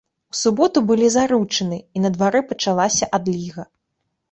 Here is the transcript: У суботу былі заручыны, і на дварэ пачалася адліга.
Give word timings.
У 0.35 0.35
суботу 0.37 0.81
былі 0.91 1.09
заручыны, 1.17 1.79
і 1.99 2.03
на 2.07 2.13
дварэ 2.17 2.41
пачалася 2.55 3.13
адліга. 3.21 3.71